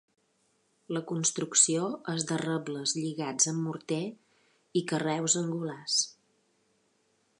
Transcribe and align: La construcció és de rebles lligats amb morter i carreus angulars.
La 0.95 1.01
construcció 1.11 1.83
és 2.13 2.25
de 2.31 2.39
rebles 2.43 2.93
lligats 3.01 3.51
amb 3.53 3.63
morter 3.67 4.01
i 4.83 4.85
carreus 4.93 5.37
angulars. 5.43 6.01